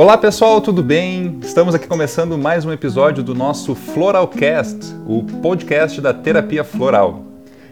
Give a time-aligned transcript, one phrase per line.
[0.00, 1.38] Olá pessoal, tudo bem?
[1.42, 7.22] Estamos aqui começando mais um episódio do nosso Floralcast, o podcast da terapia floral.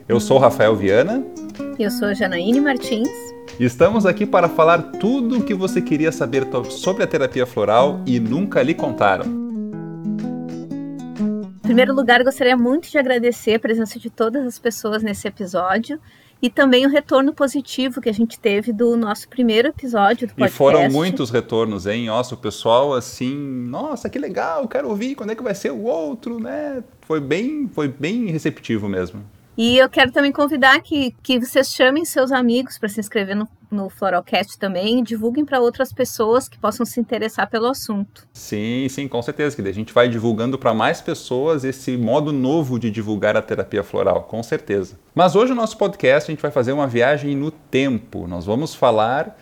[0.06, 1.24] Eu sou Rafael Viana.
[1.78, 3.08] Eu sou Janaíne Martins.
[3.58, 8.02] E estamos aqui para falar tudo o que você queria saber sobre a terapia floral
[8.04, 9.24] e nunca lhe contaram.
[11.18, 15.98] Em primeiro lugar, gostaria muito de agradecer a presença de todas as pessoas nesse episódio
[16.40, 20.54] e também o retorno positivo que a gente teve do nosso primeiro episódio do podcast.
[20.54, 22.06] E foram muitos retornos, hein?
[22.06, 25.82] Nossa, o pessoal assim, nossa, que legal, quero ouvir, quando é que vai ser o
[25.82, 26.82] outro, né?
[27.02, 29.24] Foi bem, foi bem receptivo mesmo.
[29.58, 33.48] E eu quero também convidar que, que vocês chamem seus amigos para se inscrever no,
[33.68, 38.24] no Floralcast também e divulguem para outras pessoas que possam se interessar pelo assunto.
[38.32, 39.56] Sim, sim, com certeza.
[39.56, 43.82] Que a gente vai divulgando para mais pessoas esse modo novo de divulgar a terapia
[43.82, 44.96] floral, com certeza.
[45.12, 48.28] Mas hoje no nosso podcast a gente vai fazer uma viagem no tempo.
[48.28, 49.36] Nós vamos falar.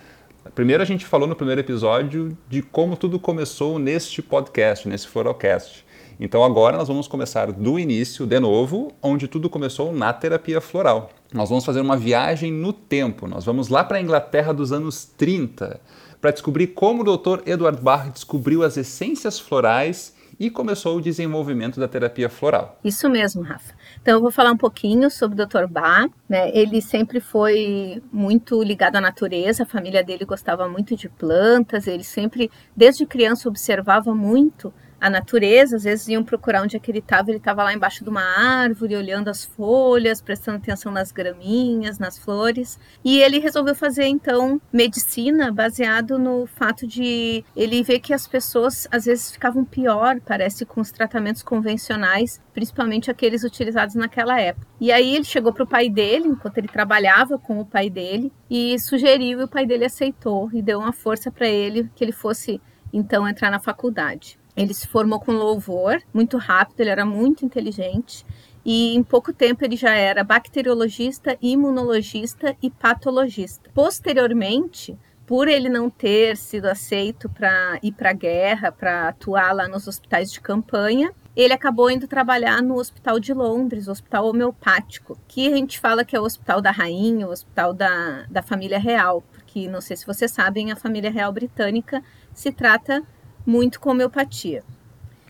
[0.54, 5.84] Primeiro a gente falou no primeiro episódio de como tudo começou neste podcast, nesse Floralcast.
[6.18, 11.10] Então agora nós vamos começar do início, de novo, onde tudo começou na terapia floral.
[11.32, 13.26] Nós vamos fazer uma viagem no tempo.
[13.26, 15.80] Nós vamos lá para a Inglaterra dos anos 30
[16.20, 17.42] para descobrir como o Dr.
[17.46, 22.78] Edward Bach descobriu as essências florais e começou o desenvolvimento da terapia floral.
[22.84, 23.74] Isso mesmo, Rafa.
[24.00, 25.66] Então eu vou falar um pouquinho sobre o Dr.
[25.66, 26.10] Bach.
[26.28, 26.50] Né?
[26.54, 32.04] Ele sempre foi muito ligado à natureza, a família dele gostava muito de plantas, ele
[32.04, 36.98] sempre, desde criança, observava muito a natureza, às vezes iam procurar onde é que ele
[36.98, 41.98] estava, ele estava lá embaixo de uma árvore, olhando as folhas, prestando atenção nas graminhas,
[41.98, 48.14] nas flores, e ele resolveu fazer então medicina baseado no fato de ele ver que
[48.14, 54.40] as pessoas às vezes ficavam pior, parece, com os tratamentos convencionais, principalmente aqueles utilizados naquela
[54.40, 54.66] época.
[54.80, 58.32] E aí ele chegou para o pai dele, enquanto ele trabalhava com o pai dele,
[58.50, 62.12] e sugeriu, e o pai dele aceitou e deu uma força para ele que ele
[62.12, 62.60] fosse
[62.92, 64.38] então entrar na faculdade.
[64.56, 68.24] Ele se formou com louvor, muito rápido, ele era muito inteligente
[68.64, 73.70] e em pouco tempo ele já era bacteriologista, imunologista e patologista.
[73.72, 79.68] Posteriormente, por ele não ter sido aceito para ir para a guerra, para atuar lá
[79.68, 85.52] nos hospitais de campanha, ele acabou indo trabalhar no Hospital de Londres, Hospital Homeopático, que
[85.52, 89.22] a gente fala que é o Hospital da Rainha, o Hospital da, da Família Real,
[89.32, 92.02] porque não sei se vocês sabem, a Família Real Britânica
[92.32, 93.02] se trata
[93.46, 94.64] muito com homeopatia.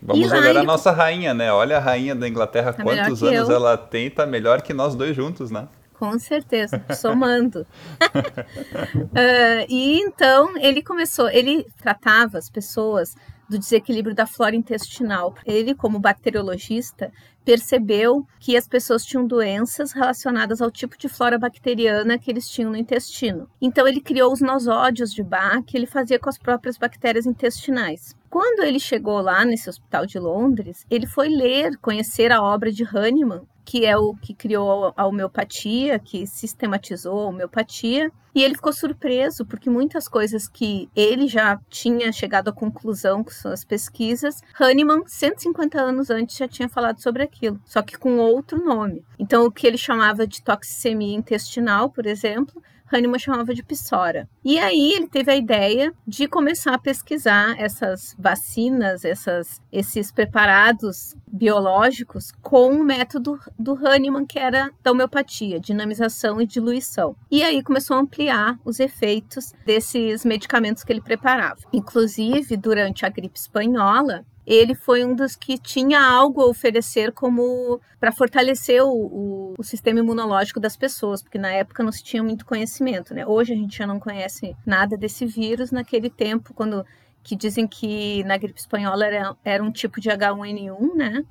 [0.02, 0.58] Vamos olhar ele...
[0.60, 1.52] a nossa rainha, né?
[1.52, 3.56] Olha a rainha da Inglaterra, tá quantos anos eu.
[3.56, 5.68] ela tem, tá melhor que nós dois juntos, né?
[5.94, 7.66] Com certeza, somando.
[8.00, 13.16] uh, e então ele começou, ele tratava as pessoas
[13.48, 15.34] do desequilíbrio da flora intestinal.
[15.44, 17.10] Ele, como bacteriologista,
[17.46, 22.72] percebeu que as pessoas tinham doenças relacionadas ao tipo de flora bacteriana que eles tinham
[22.72, 23.48] no intestino.
[23.62, 28.16] Então ele criou os nosódios de Bach que ele fazia com as próprias bactérias intestinais.
[28.28, 32.82] Quando ele chegou lá nesse hospital de Londres, ele foi ler, conhecer a obra de
[32.82, 38.72] Hahnemann, que é o que criou a homeopatia, que sistematizou a homeopatia, e ele ficou
[38.72, 45.02] surpreso porque muitas coisas que ele já tinha chegado à conclusão com suas pesquisas, Hahnemann,
[45.06, 49.04] 150 anos antes, já tinha falado sobre aquilo, só que com outro nome.
[49.18, 54.28] Então, o que ele chamava de toxemia intestinal, por exemplo, Hahnemann chamava de psora.
[54.44, 61.14] E aí ele teve a ideia de começar a pesquisar essas vacinas, essas, esses preparados
[61.26, 67.16] biológicos com o método do Hahnemann, que era da homeopatia, dinamização e diluição.
[67.30, 71.60] E aí começou a ampliar os efeitos desses medicamentos que ele preparava.
[71.72, 77.80] Inclusive, durante a gripe espanhola, ele foi um dos que tinha algo a oferecer como
[77.98, 82.22] para fortalecer o, o, o, sistema imunológico das pessoas, porque na época não se tinha
[82.22, 83.26] muito conhecimento, né?
[83.26, 85.72] Hoje a gente já não conhece nada desse vírus.
[85.72, 86.86] Naquele tempo, quando
[87.24, 91.24] que dizem que na gripe espanhola era, era um tipo de H1N1, né?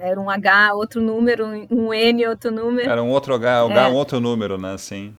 [0.00, 2.90] Era um H, outro número, um N, outro número.
[2.90, 3.88] Era um outro H, H é.
[3.88, 4.76] um outro número, né?
[4.76, 5.14] Sim.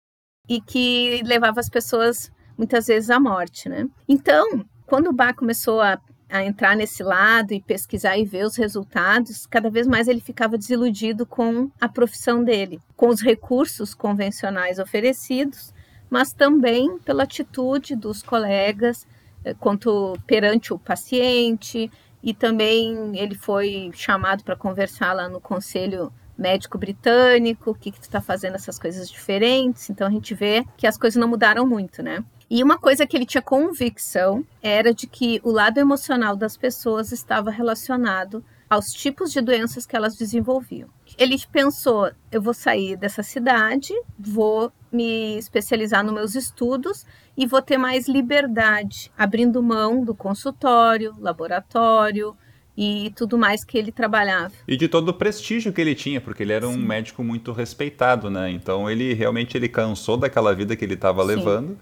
[0.48, 3.86] E que levava as pessoas muitas vezes à morte, né?
[4.08, 6.00] Então, quando o Bach começou a
[6.32, 10.56] a entrar nesse lado e pesquisar e ver os resultados, cada vez mais ele ficava
[10.56, 15.74] desiludido com a profissão dele, com os recursos convencionais oferecidos,
[16.08, 19.06] mas também pela atitude dos colegas
[19.44, 21.90] eh, quanto perante o paciente
[22.22, 28.00] e também ele foi chamado para conversar lá no conselho médico britânico, o que, que
[28.00, 29.90] tu está fazendo essas coisas diferentes.
[29.90, 32.24] Então a gente vê que as coisas não mudaram muito, né?
[32.50, 37.10] E uma coisa que ele tinha convicção era de que o lado emocional das pessoas
[37.10, 40.88] estava relacionado aos tipos de doenças que elas desenvolviam.
[41.18, 47.06] Ele pensou: eu vou sair dessa cidade, vou me especializar nos meus estudos
[47.36, 52.36] e vou ter mais liberdade, abrindo mão do consultório, laboratório,
[52.76, 54.52] e tudo mais que ele trabalhava.
[54.66, 56.74] E de todo o prestígio que ele tinha, porque ele era Sim.
[56.74, 58.50] um médico muito respeitado, né?
[58.50, 61.76] Então ele realmente ele cansou daquela vida que ele estava levando.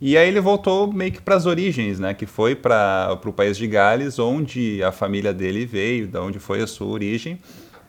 [0.00, 2.12] E aí ele voltou meio que para as origens, né?
[2.14, 6.60] Que foi para o país de Gales, onde a família dele veio, da onde foi
[6.60, 7.38] a sua origem,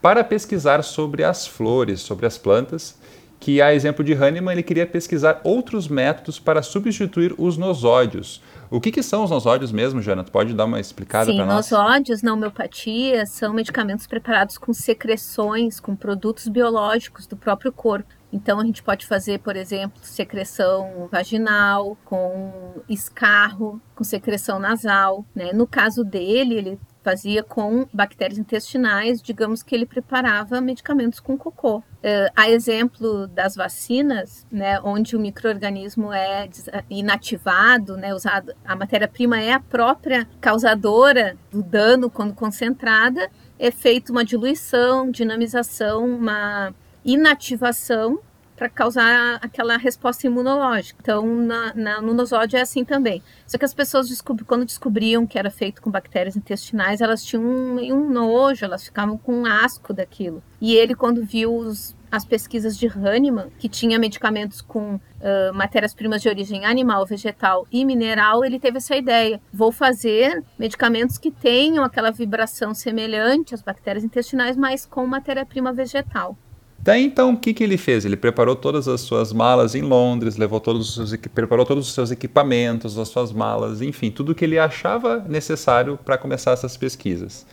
[0.01, 2.96] para pesquisar sobre as flores, sobre as plantas
[3.40, 8.42] que, a exemplo de Hahnemann, ele queria pesquisar outros métodos para substituir os nosódios.
[8.70, 10.24] O que, que são os nosódios mesmo, Jana?
[10.24, 11.66] Tu pode dar uma explicada para nós?
[11.66, 18.10] Sim, nosódios na homeopatia são medicamentos preparados com secreções, com produtos biológicos do próprio corpo.
[18.34, 25.26] Então, a gente pode fazer, por exemplo, secreção vaginal, com escarro, com secreção nasal.
[25.34, 25.54] Né?
[25.54, 31.84] No caso dele, ele fazia com bactérias intestinais, digamos que ele preparava medicamentos com cocô.
[32.06, 36.48] Uh, a exemplo das vacinas, né, onde o microorganismo é
[36.88, 44.12] inativado, né, usado, a matéria-prima é a própria causadora do dano quando concentrada, é feita
[44.12, 48.19] uma diluição, dinamização, uma inativação
[48.56, 50.98] para causar aquela resposta imunológica.
[51.02, 53.22] Então, na, na, no nosódio é assim também.
[53.46, 57.80] Só que as pessoas, quando descobriam que era feito com bactérias intestinais, elas tinham um,
[57.94, 60.42] um nojo, elas ficavam com um asco daquilo.
[60.62, 66.22] E ele, quando viu os, as pesquisas de Hahnemann, que tinha medicamentos com uh, matérias-primas
[66.22, 69.42] de origem animal, vegetal e mineral, ele teve essa ideia.
[69.51, 76.38] Vou fazer medicamentos que tenham aquela vibração semelhante às bactérias intestinais, mas com matéria-prima vegetal.
[76.86, 78.06] Daí então, o que, que ele fez?
[78.06, 81.94] Ele preparou todas as suas malas em Londres, levou todos os seus, preparou todos os
[81.96, 87.44] seus equipamentos, as suas malas, enfim, tudo que ele achava necessário para começar essas pesquisas.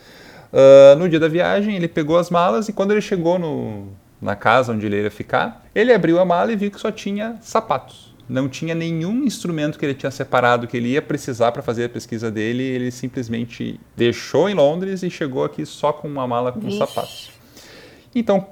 [0.53, 3.87] Uh, no dia da viagem, ele pegou as malas e quando ele chegou no,
[4.21, 7.35] na casa onde ele ia ficar, ele abriu a mala e viu que só tinha
[7.41, 8.13] sapatos.
[8.29, 11.89] Não tinha nenhum instrumento que ele tinha separado que ele ia precisar para fazer a
[11.89, 12.61] pesquisa dele.
[12.61, 16.77] Ele simplesmente deixou em Londres e chegou aqui só com uma mala com Vixe.
[16.77, 17.31] sapatos.
[18.15, 18.47] Então,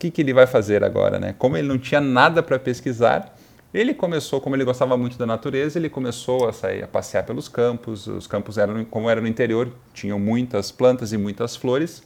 [0.00, 1.18] que, que ele vai fazer agora?
[1.18, 1.34] Né?
[1.38, 3.36] Como ele não tinha nada para pesquisar,
[3.72, 7.48] ele começou, como ele gostava muito da natureza, ele começou a sair a passear pelos
[7.48, 8.06] campos.
[8.06, 12.02] Os campos eram, como era no interior, tinham muitas plantas e muitas flores.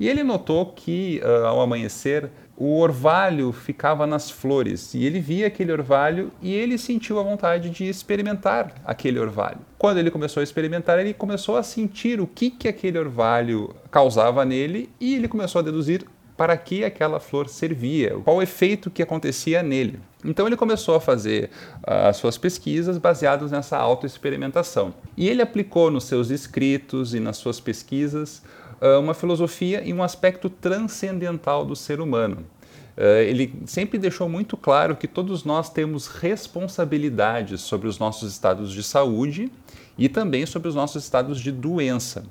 [0.00, 5.46] E ele notou que uh, ao amanhecer o orvalho ficava nas flores e ele via
[5.46, 9.58] aquele orvalho e ele sentiu a vontade de experimentar aquele orvalho.
[9.78, 14.44] Quando ele começou a experimentar, ele começou a sentir o que que aquele orvalho causava
[14.44, 16.04] nele e ele começou a deduzir
[16.38, 19.98] para que aquela flor servia, qual o efeito que acontecia nele.
[20.24, 24.94] Então ele começou a fazer uh, as suas pesquisas baseadas nessa autoexperimentação.
[25.16, 28.40] E ele aplicou nos seus escritos e nas suas pesquisas
[28.80, 32.46] uh, uma filosofia e um aspecto transcendental do ser humano.
[32.96, 38.72] Uh, ele sempre deixou muito claro que todos nós temos responsabilidades sobre os nossos estados
[38.72, 39.50] de saúde
[39.98, 42.24] e também sobre os nossos estados de doença.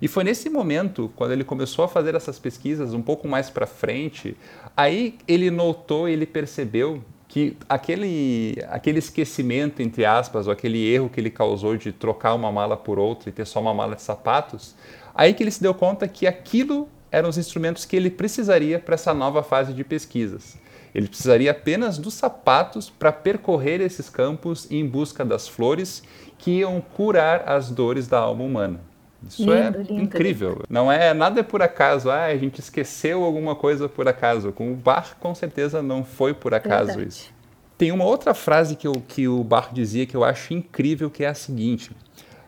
[0.00, 3.66] E foi nesse momento, quando ele começou a fazer essas pesquisas um pouco mais para
[3.66, 4.36] frente,
[4.76, 11.20] aí ele notou, ele percebeu que aquele, aquele esquecimento, entre aspas, ou aquele erro que
[11.20, 14.74] ele causou de trocar uma mala por outra e ter só uma mala de sapatos,
[15.14, 18.94] aí que ele se deu conta que aquilo eram os instrumentos que ele precisaria para
[18.94, 20.56] essa nova fase de pesquisas.
[20.94, 26.02] Ele precisaria apenas dos sapatos para percorrer esses campos em busca das flores
[26.38, 28.87] que iam curar as dores da alma humana.
[29.26, 30.50] Isso lindo, é lindo, incrível.
[30.50, 30.66] Lindo.
[30.68, 32.10] Não é nada é por acaso.
[32.10, 34.52] Ah, a gente esqueceu alguma coisa por acaso.
[34.52, 37.08] Com o Bach, com certeza não foi por acaso Verdade.
[37.08, 37.38] isso.
[37.76, 41.24] Tem uma outra frase que, eu, que o Bach dizia que eu acho incrível, que
[41.24, 41.90] é a seguinte: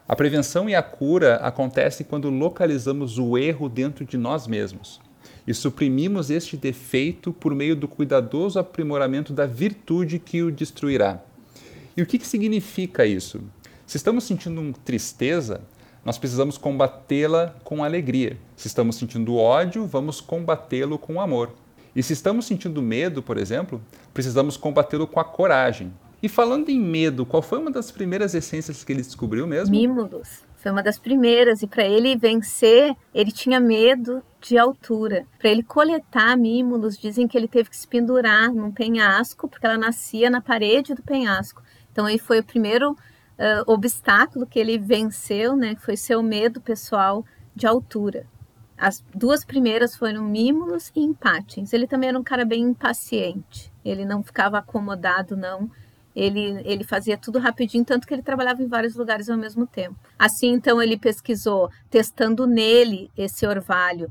[0.07, 5.01] a prevenção e a cura acontecem quando localizamos o erro dentro de nós mesmos
[5.47, 11.21] e suprimimos este defeito por meio do cuidadoso aprimoramento da virtude que o destruirá.
[11.97, 13.41] E o que, que significa isso?
[13.87, 15.61] Se estamos sentindo tristeza,
[16.05, 18.39] nós precisamos combatê-la com alegria.
[18.57, 21.53] Se estamos sentindo ódio, vamos combatê-lo com amor.
[21.95, 23.81] E se estamos sentindo medo, por exemplo,
[24.15, 25.93] precisamos combatê-lo com a coragem.
[26.23, 29.75] E falando em medo, qual foi uma das primeiras essências que ele descobriu mesmo?
[29.75, 30.45] Mímulos.
[30.57, 31.63] Foi uma das primeiras.
[31.63, 35.27] E para ele vencer, ele tinha medo de altura.
[35.39, 39.79] Para ele coletar mímulos, dizem que ele teve que se pendurar num penhasco, porque ela
[39.79, 41.63] nascia na parede do penhasco.
[41.91, 42.97] Então, aí foi o primeiro
[43.41, 47.25] uh, obstáculo que ele venceu, né, foi seu medo pessoal
[47.57, 48.27] de altura.
[48.77, 51.73] As duas primeiras foram Mímulos e Empatins.
[51.73, 53.71] Ele também era um cara bem impaciente.
[53.85, 55.71] Ele não ficava acomodado, não.
[56.17, 59.97] Ele, ele fazia tudo rapidinho, tanto que ele trabalhava em vários lugares ao mesmo tempo.
[60.19, 64.11] Assim, então, ele pesquisou, testando nele esse orvalho.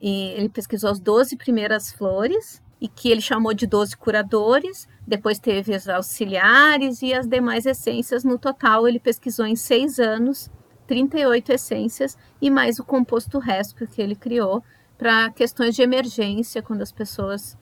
[0.00, 5.38] E ele pesquisou as 12 primeiras flores e que ele chamou de 12 curadores, depois
[5.38, 8.24] teve os auxiliares e as demais essências.
[8.24, 10.50] No total, ele pesquisou em seis anos
[10.88, 14.64] 38 essências e mais o composto resto que ele criou
[14.98, 17.56] para questões de emergência, quando as pessoas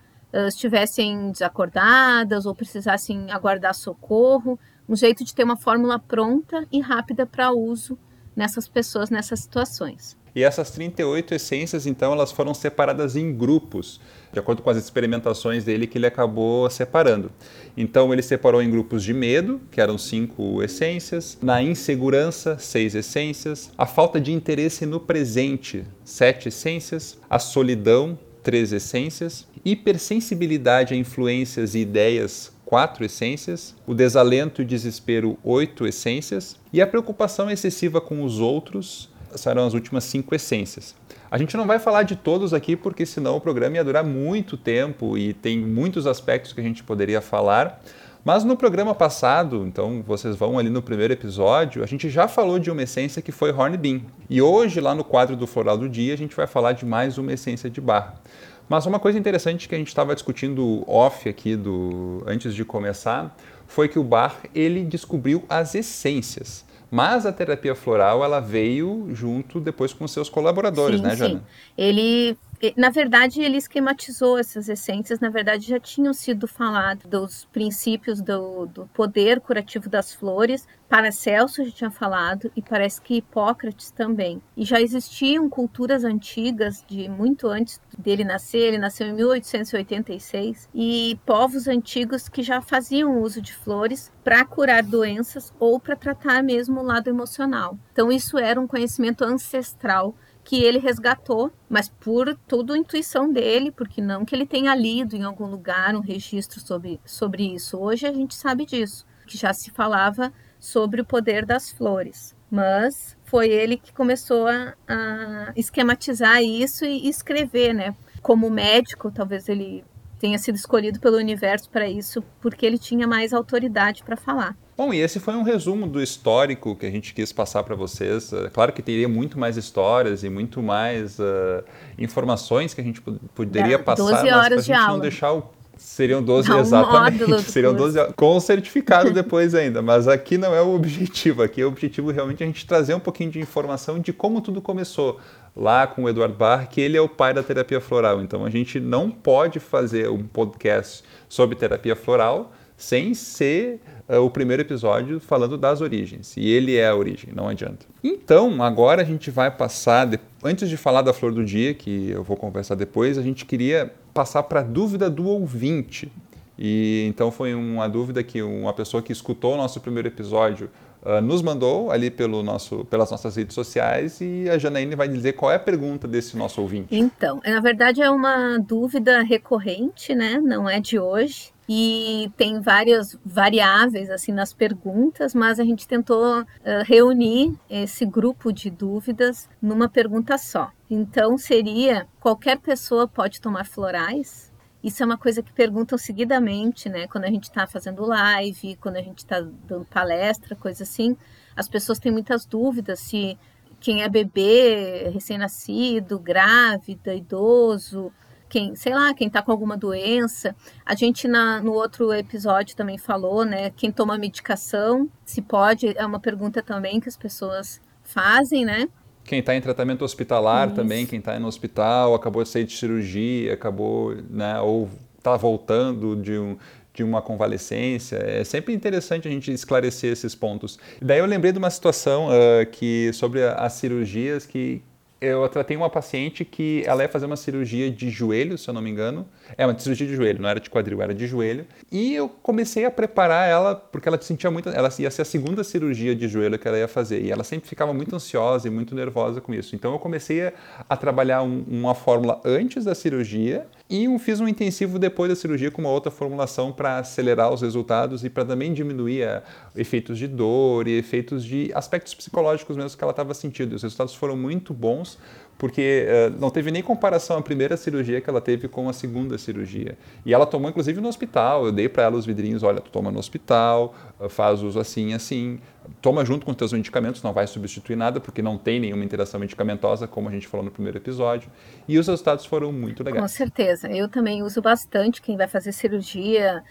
[0.48, 4.58] estivessem desacordadas ou precisassem aguardar socorro.
[4.88, 7.98] Um jeito de ter uma fórmula pronta e rápida para uso
[8.34, 10.16] nessas pessoas, nessas situações.
[10.34, 14.00] E essas 38 essências, então, elas foram separadas em grupos,
[14.32, 17.30] de acordo com as experimentações dele que ele acabou separando.
[17.76, 23.70] Então, ele separou em grupos de medo, que eram cinco essências, na insegurança, seis essências,
[23.76, 31.74] a falta de interesse no presente, sete essências, a solidão, três essências, hipersensibilidade a influências
[31.74, 38.22] e ideias, quatro essências, o desalento e desespero, oito essências, e a preocupação excessiva com
[38.22, 40.94] os outros, serão as últimas cinco essências.
[41.30, 44.56] A gente não vai falar de todos aqui porque senão o programa ia durar muito
[44.56, 47.82] tempo e tem muitos aspectos que a gente poderia falar.
[48.24, 52.58] Mas no programa passado, então vocês vão ali no primeiro episódio, a gente já falou
[52.58, 54.00] de uma essência que foi Horn Bean.
[54.28, 57.16] E hoje, lá no quadro do Floral do Dia, a gente vai falar de mais
[57.16, 58.20] uma essência de barra.
[58.68, 63.34] Mas uma coisa interessante que a gente estava discutindo off aqui do antes de começar
[63.66, 66.64] foi que o Bar ele descobriu as essências.
[66.90, 71.38] Mas a terapia floral ela veio junto depois com seus colaboradores, sim, né, Jana?
[71.38, 71.42] Sim.
[71.78, 72.36] Ele
[72.76, 78.66] na verdade, ele esquematizou essas essências, na verdade, já tinham sido falados dos princípios do,
[78.66, 80.68] do, poder curativo das flores.
[80.86, 84.42] Paracelso já tinha falado, e parece que Hipócrates também.
[84.56, 91.18] E já existiam culturas antigas, de muito antes dele nascer, ele nasceu em 1886, e
[91.24, 96.80] povos antigos que já faziam uso de flores para curar doenças ou para tratar mesmo
[96.80, 97.78] o lado emocional.
[97.92, 104.00] Então, isso era um conhecimento ancestral que ele resgatou, mas por tudo intuição dele, porque
[104.00, 107.78] não que ele tenha lido em algum lugar um registro sobre, sobre isso.
[107.78, 112.34] Hoje a gente sabe disso, que já se falava sobre o poder das flores.
[112.50, 117.94] Mas foi ele que começou a, a esquematizar isso e escrever, né?
[118.20, 119.84] Como médico, talvez ele
[120.18, 124.56] tenha sido escolhido pelo universo para isso, porque ele tinha mais autoridade para falar.
[124.80, 128.32] Bom, e esse foi um resumo do histórico que a gente quis passar para vocês.
[128.32, 131.62] É claro que teria muito mais histórias e muito mais uh,
[131.98, 132.98] informações que a gente
[133.34, 134.92] poderia é, passar, mas para a gente aula.
[134.92, 135.44] não deixar o
[135.76, 137.42] Seriam 12 não, exatamente.
[137.52, 141.42] Seriam 12 com certificado depois ainda, mas aqui não é o objetivo.
[141.42, 144.62] Aqui é o objetivo realmente a gente trazer um pouquinho de informação de como tudo
[144.62, 145.20] começou
[145.54, 148.22] lá com o Eduardo Barr, que ele é o pai da terapia floral.
[148.22, 154.30] Então a gente não pode fazer um podcast sobre terapia floral sem ser uh, o
[154.30, 156.34] primeiro episódio falando das origens.
[156.36, 157.84] E ele é a origem, não adianta.
[158.02, 160.18] Então, agora a gente vai passar, de...
[160.42, 163.92] antes de falar da flor do dia, que eu vou conversar depois, a gente queria
[164.14, 166.10] passar para a dúvida do ouvinte.
[166.58, 170.70] E então foi uma dúvida que uma pessoa que escutou o nosso primeiro episódio
[171.02, 175.34] uh, nos mandou ali pelo nosso, pelas nossas redes sociais e a Janaíne vai dizer
[175.34, 176.88] qual é a pergunta desse nosso ouvinte.
[176.90, 180.40] Então, na verdade é uma dúvida recorrente, né?
[180.42, 186.40] Não é de hoje e tem várias variáveis assim nas perguntas, mas a gente tentou
[186.40, 186.46] uh,
[186.84, 190.72] reunir esse grupo de dúvidas numa pergunta só.
[190.90, 194.52] Então seria: qualquer pessoa pode tomar florais?
[194.82, 197.06] Isso é uma coisa que perguntam seguidamente, né?
[197.06, 201.16] Quando a gente está fazendo live, quando a gente está dando palestra, coisa assim,
[201.54, 203.38] as pessoas têm muitas dúvidas se
[203.78, 208.12] quem é bebê, recém-nascido, grávida, idoso,
[208.50, 210.54] quem, sei lá, quem está com alguma doença.
[210.84, 213.70] A gente na, no outro episódio também falou, né?
[213.70, 218.88] Quem toma medicação, se pode, é uma pergunta também que as pessoas fazem, né?
[219.24, 220.76] Quem está em tratamento hospitalar Isso.
[220.76, 226.16] também, quem está no hospital, acabou de sair de cirurgia, acabou, né, ou está voltando
[226.16, 226.56] de um,
[226.92, 228.16] de uma convalescência.
[228.16, 230.78] É sempre interessante a gente esclarecer esses pontos.
[231.00, 234.82] Daí eu lembrei de uma situação uh, que sobre as cirurgias que,
[235.20, 238.80] eu tratei uma paciente que ela ia fazer uma cirurgia de joelho, se eu não
[238.80, 239.28] me engano.
[239.58, 241.66] É uma cirurgia de joelho, não era de quadril, era de joelho.
[241.92, 245.62] E eu comecei a preparar ela porque ela sentia muito, ela ia ser a segunda
[245.62, 248.94] cirurgia de joelho que ela ia fazer e ela sempre ficava muito ansiosa e muito
[248.94, 249.76] nervosa com isso.
[249.76, 250.52] Então eu comecei
[250.88, 255.36] a, trabalhar um, uma fórmula antes da cirurgia e um, fiz um intensivo depois da
[255.36, 259.42] cirurgia com uma outra formulação para acelerar os resultados e para também diminuir a,
[259.74, 263.74] efeitos de dor e efeitos de aspectos psicológicos mesmo que ela estava sentindo.
[263.74, 265.18] Os resultados foram muito bons bons,
[265.58, 269.36] porque uh, não teve nem comparação a primeira cirurgia que ela teve com a segunda
[269.36, 269.96] cirurgia.
[270.24, 271.66] E ela tomou inclusive no hospital.
[271.66, 273.94] Eu dei para ela os vidrinhos, olha, tu toma no hospital,
[274.28, 275.60] faz uso assim, assim,
[276.00, 279.38] toma junto com os teus medicamentos, não vai substituir nada, porque não tem nenhuma interação
[279.40, 281.50] medicamentosa, como a gente falou no primeiro episódio.
[281.86, 283.22] E os resultados foram muito legais.
[283.22, 283.88] Com certeza.
[283.88, 285.22] Eu também uso bastante.
[285.22, 286.62] Quem vai fazer cirurgia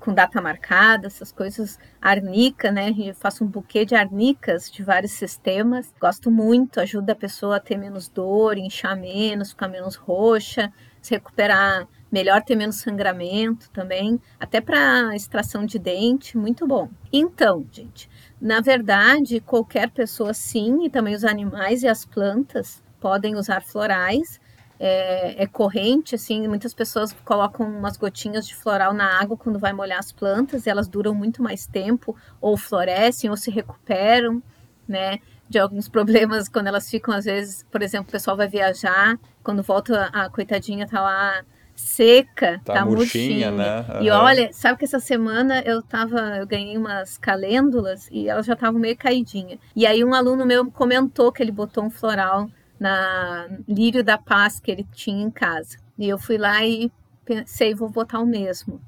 [0.00, 2.94] com data marcada, essas coisas, arnica, né?
[2.96, 5.92] Eu faço um buquê de arnicas de vários sistemas.
[6.00, 11.14] Gosto muito, ajuda a pessoa a ter menos dor, inchar menos, ficar menos roxa, se
[11.14, 16.88] recuperar melhor, ter menos sangramento também, até para extração de dente, muito bom.
[17.12, 18.08] Então, gente,
[18.40, 24.40] na verdade, qualquer pessoa sim, e também os animais e as plantas podem usar florais
[24.78, 29.72] é, é, corrente, assim, muitas pessoas colocam umas gotinhas de floral na água quando vai
[29.72, 34.40] molhar as plantas, e elas duram muito mais tempo, ou florescem, ou se recuperam,
[34.86, 35.18] né,
[35.48, 39.64] de alguns problemas quando elas ficam, às vezes, por exemplo, o pessoal vai viajar, quando
[39.64, 41.44] volta, a coitadinha tá lá
[41.74, 43.80] seca, tá, tá murchinha, né?
[43.80, 44.02] Uhum.
[44.02, 48.54] E olha, sabe que essa semana eu tava, eu ganhei umas calêndulas e elas já
[48.54, 49.58] estavam meio caidinha.
[49.74, 54.60] E aí um aluno meu comentou que ele botou um floral na lírio da paz
[54.60, 55.78] que ele tinha em casa.
[55.98, 56.90] E eu fui lá e
[57.24, 58.80] pensei, vou botar o mesmo.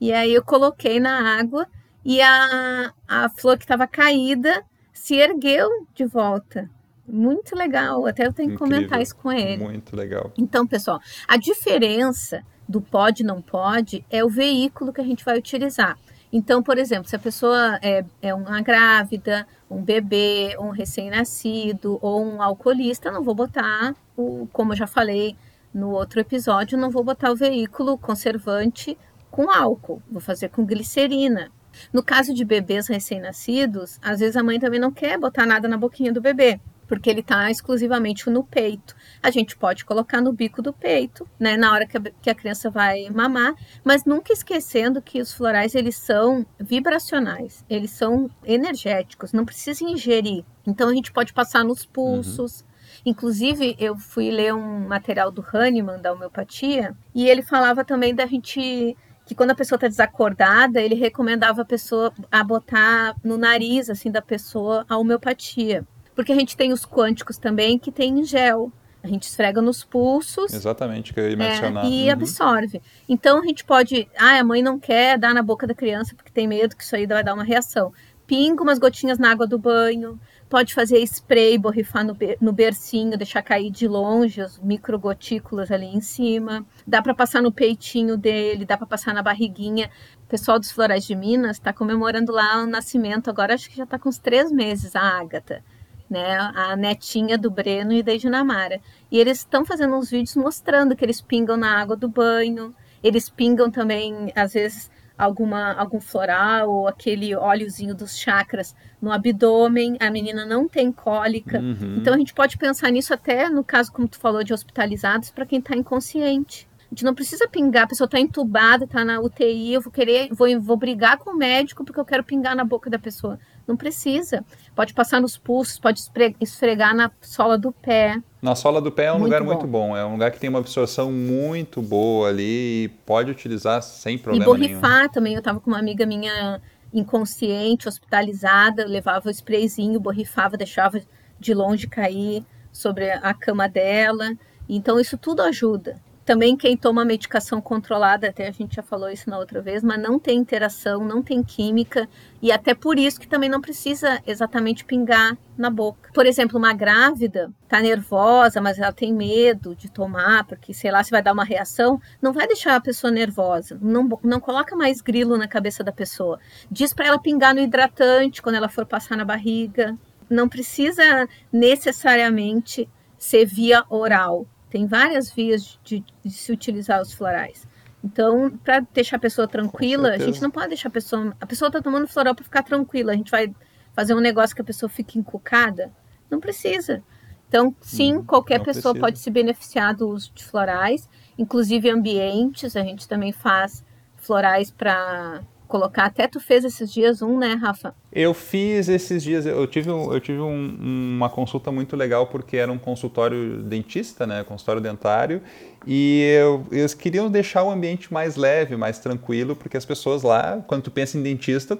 [0.00, 1.66] E aí eu coloquei na água
[2.04, 6.68] e a, a flor que estava caída se ergueu de volta.
[7.12, 8.78] Muito legal, até eu tenho que Incrível.
[8.78, 9.62] comentar isso com ele.
[9.62, 10.32] Muito legal.
[10.38, 15.36] Então, pessoal, a diferença do pode não pode é o veículo que a gente vai
[15.36, 15.98] utilizar.
[16.32, 22.24] Então, por exemplo, se a pessoa é, é uma grávida, um bebê, um recém-nascido ou
[22.24, 25.36] um alcoolista, não vou botar, o, como eu já falei
[25.74, 28.96] no outro episódio, não vou botar o veículo conservante
[29.30, 31.50] com álcool, vou fazer com glicerina.
[31.92, 35.76] No caso de bebês recém-nascidos, às vezes a mãe também não quer botar nada na
[35.76, 36.58] boquinha do bebê
[36.92, 38.94] porque ele está exclusivamente no peito.
[39.22, 42.34] A gente pode colocar no bico do peito, né, na hora que a, que a
[42.34, 49.32] criança vai mamar, mas nunca esquecendo que os florais eles são vibracionais, eles são energéticos,
[49.32, 50.44] não precisa ingerir.
[50.66, 52.60] Então a gente pode passar nos pulsos.
[52.60, 52.66] Uhum.
[53.06, 58.26] Inclusive, eu fui ler um material do Hahnemann, da homeopatia, e ele falava também da
[58.26, 58.94] gente
[59.24, 64.10] que quando a pessoa está desacordada, ele recomendava a pessoa a botar no nariz assim
[64.10, 65.86] da pessoa a homeopatia.
[66.14, 68.72] Porque a gente tem os quânticos também que tem em gel.
[69.02, 70.52] A gente esfrega nos pulsos.
[70.54, 71.84] Exatamente, que eu ia mencionar.
[71.84, 72.12] É, e uhum.
[72.12, 72.80] absorve.
[73.08, 74.08] Então a gente pode.
[74.16, 76.94] Ah, a mãe não quer dar na boca da criança porque tem medo que isso
[76.94, 77.92] aí vai dar uma reação.
[78.26, 80.20] Pinga umas gotinhas na água do banho.
[80.48, 86.00] Pode fazer spray, borrifar no, no bercinho, deixar cair de longe as microgotículas ali em
[86.00, 86.64] cima.
[86.86, 89.90] Dá para passar no peitinho dele, dá para passar na barriguinha.
[90.24, 93.28] O pessoal dos Florais de Minas está comemorando lá o nascimento.
[93.30, 95.64] Agora acho que já está com uns três meses, a Ágata
[96.12, 98.78] né, a netinha do Breno e da Dinamara.
[99.10, 103.30] E eles estão fazendo uns vídeos mostrando que eles pingam na água do banho, eles
[103.30, 110.10] pingam também, às vezes, alguma, algum floral ou aquele óleozinho dos chakras no abdômen, a
[110.10, 111.58] menina não tem cólica.
[111.58, 111.96] Uhum.
[111.96, 115.46] Então a gente pode pensar nisso até no caso, como tu falou, de hospitalizados, para
[115.46, 116.68] quem está inconsciente.
[116.78, 120.28] A gente não precisa pingar, a pessoa está entubada, está na UTI, eu vou querer,
[120.30, 123.40] vou, vou brigar com o médico porque eu quero pingar na boca da pessoa.
[123.66, 124.44] Não precisa.
[124.74, 126.00] Pode passar nos pulsos, pode
[126.40, 128.20] esfregar na sola do pé.
[128.40, 129.46] Na sola do pé é um muito lugar bom.
[129.46, 129.96] muito bom.
[129.96, 134.44] É um lugar que tem uma absorção muito boa ali e pode utilizar sem problema
[134.44, 134.56] nenhum.
[134.56, 135.12] E borrifar nenhum.
[135.12, 135.32] também.
[135.34, 136.60] Eu estava com uma amiga minha
[136.92, 141.00] inconsciente, hospitalizada, levava o sprayzinho, borrifava, deixava
[141.38, 144.32] de longe cair sobre a cama dela.
[144.68, 146.00] Então isso tudo ajuda.
[146.24, 150.00] Também quem toma medicação controlada, até a gente já falou isso na outra vez, mas
[150.00, 152.08] não tem interação, não tem química,
[152.40, 156.10] e até por isso que também não precisa exatamente pingar na boca.
[156.14, 161.02] Por exemplo, uma grávida tá nervosa, mas ela tem medo de tomar, porque sei lá
[161.02, 163.76] se vai dar uma reação, não vai deixar a pessoa nervosa.
[163.80, 166.38] Não, não coloca mais grilo na cabeça da pessoa.
[166.70, 169.96] Diz para ela pingar no hidratante quando ela for passar na barriga.
[170.30, 177.68] Não precisa necessariamente ser via oral tem várias vias de, de se utilizar os florais.
[178.02, 181.36] Então, para deixar a pessoa tranquila, a gente não pode deixar a pessoa.
[181.38, 183.12] A pessoa está tomando floral para ficar tranquila.
[183.12, 183.54] A gente vai
[183.92, 185.92] fazer um negócio que a pessoa fique encucada?
[186.30, 187.04] Não precisa.
[187.46, 189.00] Então, sim, hum, qualquer pessoa precisa.
[189.00, 191.06] pode se beneficiar do uso de florais,
[191.36, 192.74] inclusive ambientes.
[192.74, 193.84] A gente também faz
[194.16, 196.04] florais para colocar.
[196.04, 197.94] Até tu fez esses dias um, né, Rafa?
[198.12, 202.70] Eu fiz esses dias, eu tive, eu tive um, uma consulta muito legal porque era
[202.70, 205.40] um consultório dentista, né, consultório dentário,
[205.86, 210.62] e eu, eles queriam deixar o ambiente mais leve, mais tranquilo, porque as pessoas lá,
[210.66, 211.78] quando tu pensa em dentista,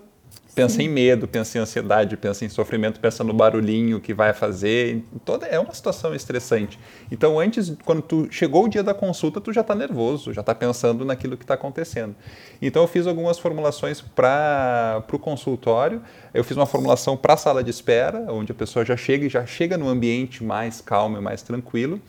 [0.55, 0.85] pensa Sim.
[0.85, 5.03] em medo, pensa em ansiedade, pensa em sofrimento, pensa no barulhinho que vai fazer.
[5.25, 6.79] Toda é uma situação estressante.
[7.11, 10.55] Então, antes, quando tu chegou o dia da consulta, tu já está nervoso, já está
[10.55, 12.15] pensando naquilo que está acontecendo.
[12.61, 16.03] Então, eu fiz algumas formulações para o consultório.
[16.35, 19.29] Eu fiz uma formulação para a sala de espera, onde a pessoa já chega e
[19.29, 22.01] já chega no ambiente mais calmo e mais tranquilo.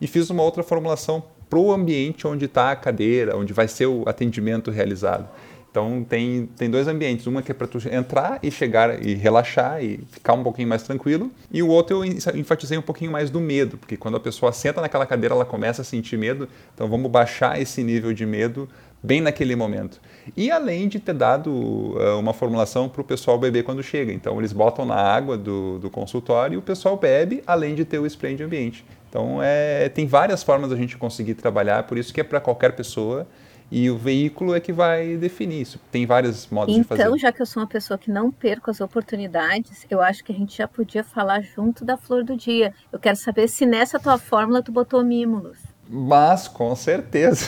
[0.00, 3.86] E fiz uma outra formulação para o ambiente onde está a cadeira, onde vai ser
[3.86, 5.28] o atendimento realizado.
[5.70, 9.82] Então tem, tem dois ambientes, uma que é para tu entrar e chegar e relaxar
[9.82, 12.04] e ficar um pouquinho mais tranquilo, e o outro eu
[12.34, 15.82] enfatizei um pouquinho mais do medo, porque quando a pessoa senta naquela cadeira ela começa
[15.82, 18.68] a sentir medo, então vamos baixar esse nível de medo
[19.02, 20.00] bem naquele momento.
[20.36, 24.38] E além de ter dado uh, uma formulação para o pessoal beber quando chega, então
[24.38, 28.06] eles botam na água do, do consultório e o pessoal bebe, além de ter o
[28.06, 28.84] spray de ambiente.
[29.08, 32.72] Então é, tem várias formas da gente conseguir trabalhar, por isso que é para qualquer
[32.72, 33.26] pessoa
[33.70, 35.80] e o veículo é que vai definir isso.
[35.92, 37.02] Tem vários modos então, de fazer.
[37.02, 40.32] Então, já que eu sou uma pessoa que não perco as oportunidades, eu acho que
[40.32, 42.74] a gente já podia falar junto da flor do dia.
[42.92, 45.58] Eu quero saber se nessa tua fórmula tu botou mímulos.
[45.88, 47.46] Mas, com certeza.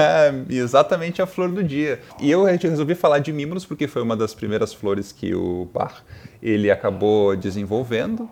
[0.48, 2.00] Exatamente a flor do dia.
[2.20, 6.02] E eu resolvi falar de mímulos porque foi uma das primeiras flores que o Bar
[6.42, 8.28] ele acabou desenvolvendo.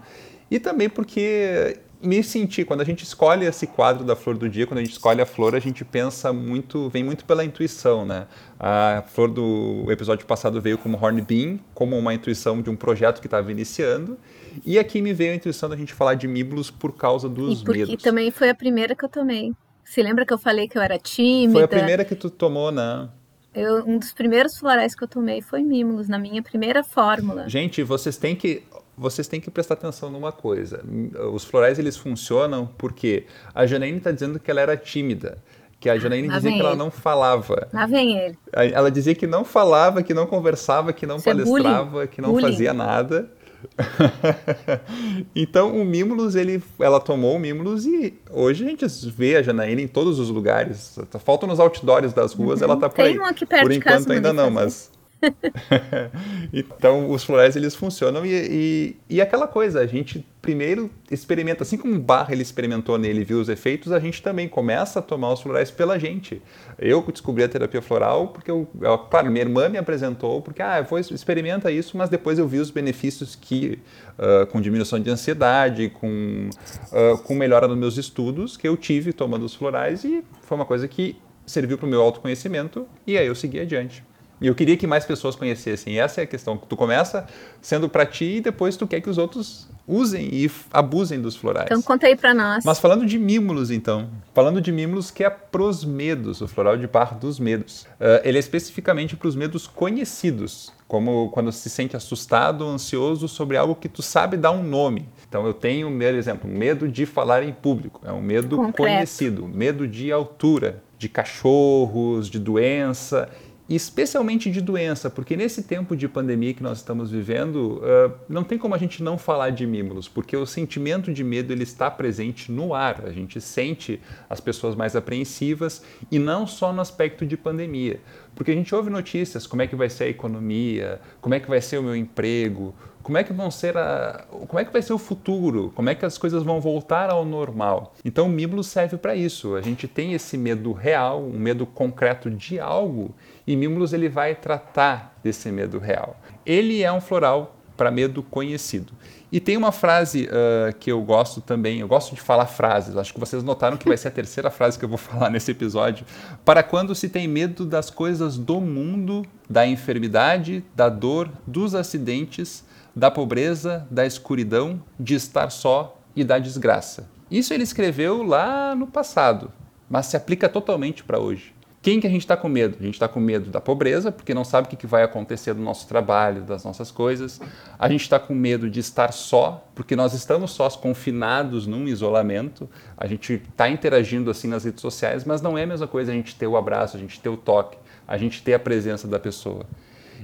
[0.50, 4.66] E também porque me senti, quando a gente escolhe esse quadro da flor do dia,
[4.66, 8.26] quando a gente escolhe a flor, a gente pensa muito, vem muito pela intuição, né?
[8.58, 13.26] A flor do episódio passado veio como Hornbeam, como uma intuição de um projeto que
[13.26, 14.18] estava iniciando.
[14.64, 17.64] E aqui me veio a intuição da gente falar de Miblos por causa dos e
[17.64, 18.02] porque medos.
[18.02, 19.52] também foi a primeira que eu tomei.
[19.84, 21.52] Se lembra que eu falei que eu era tímida?
[21.52, 23.08] Foi a primeira que tu tomou, né?
[23.52, 27.48] Eu, um dos primeiros florais que eu tomei foi Mimulus, na minha primeira fórmula.
[27.48, 28.62] Gente, vocês têm que
[29.00, 30.84] vocês têm que prestar atenção numa coisa.
[31.32, 35.38] Os florais eles funcionam porque a Janaíne está dizendo que ela era tímida.
[35.80, 36.66] Que a Janaíne Lá dizia que ele.
[36.66, 37.66] ela não falava.
[37.72, 38.38] Lá vem ele.
[38.52, 42.20] Ela dizia que não falava, que não conversava, que não Isso é palestrava, é que
[42.20, 42.52] não bullying.
[42.52, 43.30] fazia nada.
[45.34, 49.80] então o Mimulus, ele, ela tomou o Mimulus e hoje a gente vê a Janaína
[49.80, 50.98] em todos os lugares.
[51.24, 52.66] Faltam nos outdoors das ruas, uhum.
[52.66, 53.18] ela tá por Tem aí.
[53.18, 54.54] Um aqui perto por enquanto ainda não, fazer.
[54.54, 54.99] mas
[56.52, 61.76] então, os florais eles funcionam e, e, e, aquela coisa, a gente primeiro experimenta, assim
[61.76, 65.02] como o Barra ele experimentou nele e viu os efeitos, a gente também começa a
[65.02, 66.40] tomar os florais pela gente.
[66.78, 70.80] Eu descobri a terapia floral porque, eu, eu, claro, minha irmã me apresentou, porque, ah,
[70.82, 73.78] vou, experimenta isso, mas depois eu vi os benefícios que,
[74.18, 76.48] uh, com diminuição de ansiedade, com,
[76.92, 80.64] uh, com melhora nos meus estudos, que eu tive tomando os florais e foi uma
[80.64, 84.09] coisa que serviu para o meu autoconhecimento e aí eu segui adiante.
[84.40, 85.94] E eu queria que mais pessoas conhecessem.
[85.94, 86.56] E essa é a questão.
[86.56, 87.26] Tu começa
[87.60, 91.66] sendo para ti e depois tu quer que os outros usem e abusem dos florais.
[91.66, 92.64] Então conta aí para nós.
[92.64, 94.08] Mas falando de mímulos, então.
[94.32, 97.82] Falando de mímulos, que é pros medos, o floral de par dos medos.
[98.00, 103.56] Uh, ele é especificamente para os medos conhecidos, como quando se sente assustado, ansioso sobre
[103.56, 105.08] algo que tu sabe dar um nome.
[105.28, 108.00] Então eu tenho, por exemplo, medo de falar em público.
[108.04, 108.76] É um medo Concreto.
[108.76, 109.46] conhecido.
[109.46, 113.28] Medo de altura, de cachorros, de doença
[113.76, 118.58] especialmente de doença, porque nesse tempo de pandemia que nós estamos vivendo, uh, não tem
[118.58, 122.50] como a gente não falar de mímulos, porque o sentimento de medo ele está presente
[122.50, 123.04] no ar.
[123.04, 128.00] A gente sente as pessoas mais apreensivas e não só no aspecto de pandemia,
[128.34, 131.48] porque a gente ouve notícias como é que vai ser a economia, como é que
[131.48, 134.82] vai ser o meu emprego, como é que vão ser a, como é que vai
[134.82, 137.94] ser o futuro, como é que as coisas vão voltar ao normal.
[138.04, 139.54] Então o Miblo serve para isso.
[139.54, 143.14] A gente tem esse medo real, um medo concreto de algo
[143.50, 146.16] e Mimulus ele vai tratar desse medo real.
[146.46, 148.92] Ele é um floral para medo conhecido.
[149.32, 153.12] E tem uma frase uh, que eu gosto também, eu gosto de falar frases, acho
[153.12, 156.06] que vocês notaram que vai ser a terceira frase que eu vou falar nesse episódio.
[156.44, 162.64] Para quando se tem medo das coisas do mundo, da enfermidade, da dor, dos acidentes,
[162.94, 167.10] da pobreza, da escuridão, de estar só e da desgraça.
[167.28, 169.50] Isso ele escreveu lá no passado,
[169.88, 171.52] mas se aplica totalmente para hoje.
[171.82, 172.76] Quem que a gente está com medo?
[172.78, 175.62] A gente está com medo da pobreza, porque não sabe o que vai acontecer no
[175.62, 177.40] nosso trabalho, das nossas coisas.
[177.78, 182.68] A gente está com medo de estar só, porque nós estamos sós, confinados num isolamento.
[182.98, 186.14] A gente está interagindo assim nas redes sociais, mas não é a mesma coisa a
[186.14, 189.18] gente ter o abraço, a gente ter o toque, a gente ter a presença da
[189.18, 189.64] pessoa.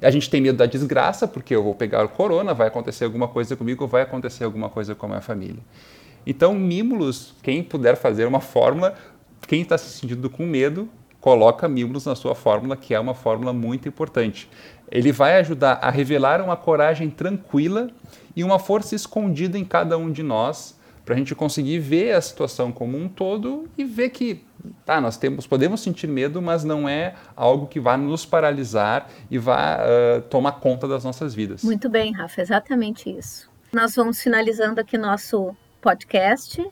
[0.02, 3.28] A gente tem medo da desgraça, porque eu vou pegar o corona, vai acontecer alguma
[3.28, 5.62] coisa comigo, vai acontecer alguma coisa com a minha família.
[6.26, 8.94] Então, mímulos, quem puder fazer uma fórmula,
[9.48, 10.86] quem está se sentindo com medo,
[11.26, 14.48] coloca Mimulus na sua fórmula, que é uma fórmula muito importante.
[14.88, 17.90] Ele vai ajudar a revelar uma coragem tranquila
[18.36, 22.20] e uma força escondida em cada um de nós para a gente conseguir ver a
[22.20, 24.44] situação como um todo e ver que
[24.84, 29.36] tá, nós temos, podemos sentir medo, mas não é algo que vá nos paralisar e
[29.36, 31.64] vá uh, tomar conta das nossas vidas.
[31.64, 33.50] Muito bem, Rafa, exatamente isso.
[33.72, 36.64] Nós vamos finalizando aqui nosso podcast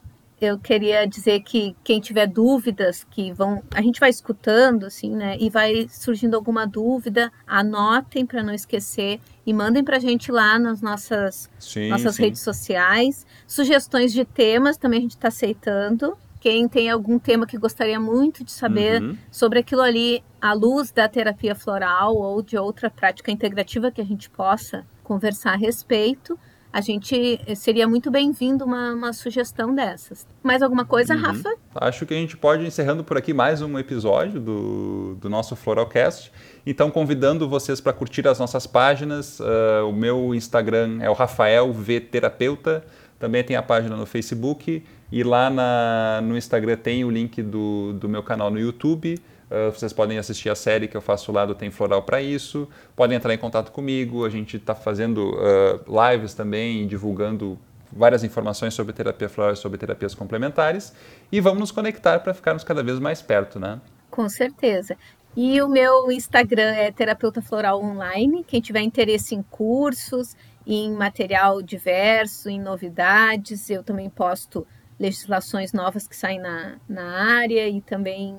[0.44, 5.36] eu queria dizer que quem tiver dúvidas que vão, a gente vai escutando assim, né?
[5.40, 10.58] E vai surgindo alguma dúvida, anotem para não esquecer e mandem para a gente lá
[10.58, 12.22] nas nossas sim, nossas sim.
[12.22, 16.16] redes sociais, sugestões de temas também a gente está aceitando.
[16.40, 19.16] Quem tem algum tema que gostaria muito de saber uhum.
[19.30, 24.04] sobre aquilo ali, à luz da terapia floral ou de outra prática integrativa que a
[24.04, 26.38] gente possa conversar a respeito,
[26.74, 30.26] a gente eh, seria muito bem-vindo uma, uma, sugestão dessas.
[30.42, 31.20] Mais alguma coisa, uhum.
[31.20, 31.54] Rafa?
[31.72, 35.54] Acho que a gente pode ir encerrando por aqui mais um episódio do, do nosso
[35.54, 36.32] Floralcast.
[36.66, 39.38] Então, convidando vocês para curtir as nossas páginas.
[39.38, 42.84] Uh, o meu Instagram é o Rafael V Terapeuta.
[43.20, 44.82] Também tem a página no Facebook.
[45.12, 49.16] E lá na, no Instagram tem o link do, do meu canal no YouTube.
[49.54, 52.68] Uh, vocês podem assistir a série que eu faço lá do Tem Floral para isso.
[52.96, 54.24] Podem entrar em contato comigo.
[54.24, 57.56] A gente está fazendo uh, lives também, divulgando
[57.92, 60.92] várias informações sobre terapia floral e sobre terapias complementares.
[61.30, 63.80] E vamos nos conectar para ficarmos cada vez mais perto, né?
[64.10, 64.96] Com certeza.
[65.36, 68.42] E o meu Instagram é Terapeuta Floral Online.
[68.42, 70.36] Quem tiver interesse em cursos,
[70.66, 74.66] em material diverso, em novidades, eu também posto
[74.98, 78.36] legislações novas que saem na, na área e também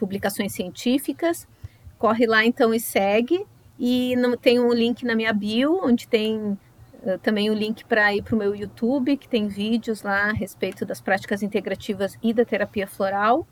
[0.00, 1.46] publicações científicas.
[1.98, 3.46] Corre lá então e segue.
[3.78, 7.84] E não, tem um link na minha bio, onde tem uh, também o um link
[7.84, 12.18] para ir para o meu YouTube, que tem vídeos lá a respeito das práticas integrativas
[12.22, 13.46] e da terapia floral.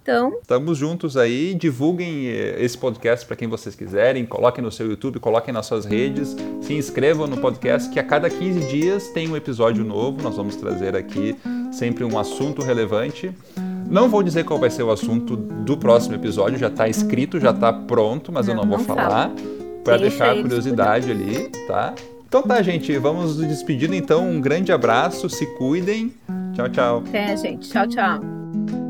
[0.00, 4.88] Então, estamos juntos aí, divulguem eh, esse podcast para quem vocês quiserem, coloquem no seu
[4.88, 9.28] YouTube, coloquem nas suas redes, se inscrevam no podcast que a cada 15 dias tem
[9.28, 11.36] um episódio novo, nós vamos trazer aqui
[11.70, 13.34] sempre um assunto relevante.
[13.90, 17.50] Não vou dizer qual vai ser o assunto do próximo episódio, já está escrito, já
[17.50, 19.30] está pronto, mas não, eu não vou não falar
[19.82, 21.94] para deixar a curiosidade ali, tá?
[22.28, 24.28] Então tá, gente, vamos nos despedindo então.
[24.28, 26.12] Um grande abraço, se cuidem.
[26.52, 27.02] Tchau, tchau.
[27.08, 27.70] Até, gente.
[27.70, 28.87] Tchau, tchau.